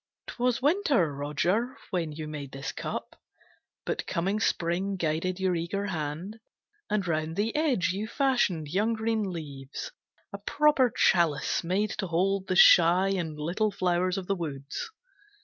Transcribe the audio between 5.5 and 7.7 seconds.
eager hand And round the